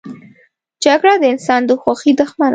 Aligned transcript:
جګړه 0.83 1.13
د 1.19 1.23
انسان 1.33 1.61
د 1.65 1.71
خوښۍ 1.81 2.11
دښمنه 2.19 2.47
ده 2.47 2.47